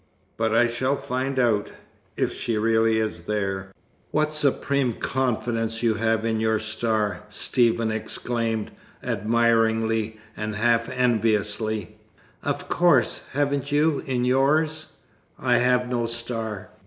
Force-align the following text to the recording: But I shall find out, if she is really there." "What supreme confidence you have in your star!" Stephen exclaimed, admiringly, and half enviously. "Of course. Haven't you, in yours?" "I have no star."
But 0.35 0.55
I 0.55 0.67
shall 0.67 0.95
find 0.95 1.37
out, 1.37 1.69
if 2.17 2.33
she 2.33 2.53
is 2.55 2.59
really 2.59 3.07
there." 3.07 3.71
"What 4.09 4.33
supreme 4.33 4.93
confidence 4.93 5.83
you 5.83 5.93
have 5.93 6.25
in 6.25 6.39
your 6.39 6.57
star!" 6.57 7.21
Stephen 7.29 7.91
exclaimed, 7.91 8.71
admiringly, 9.03 10.19
and 10.35 10.55
half 10.55 10.89
enviously. 10.89 11.97
"Of 12.41 12.67
course. 12.67 13.25
Haven't 13.33 13.71
you, 13.71 13.99
in 14.07 14.25
yours?" 14.25 14.93
"I 15.37 15.57
have 15.59 15.87
no 15.87 16.07
star." 16.07 16.71